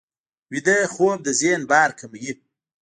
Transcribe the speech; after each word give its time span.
ویده 0.51 0.75
خوب 0.93 1.17
د 1.23 1.27
ذهن 1.41 1.61
بار 1.71 1.89
کموي 1.99 2.31